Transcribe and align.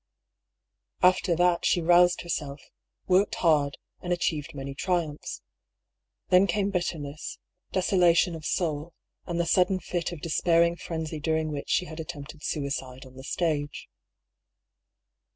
After 1.03 1.35
that 1.35 1.63
she 1.63 1.79
roused 1.79 2.21
herself, 2.21 2.59
worked 3.05 3.35
hard, 3.35 3.77
and 4.01 4.11
achieved 4.11 4.55
many 4.55 4.73
triumphs. 4.73 5.43
Then 6.29 6.47
came 6.47 6.71
bitterness, 6.71 7.37
deso 7.71 7.99
lation 7.99 8.35
of 8.35 8.43
soul, 8.43 8.95
and 9.27 9.39
the 9.39 9.45
sudden 9.45 9.79
fit 9.79 10.11
of 10.11 10.19
despairing 10.19 10.75
frenzy 10.75 11.19
during 11.19 11.51
which 11.51 11.69
she 11.69 11.85
had 11.85 11.99
attempted 11.99 12.41
suicide 12.43 13.05
on 13.05 13.13
the 13.13 13.23
stage. 13.23 13.89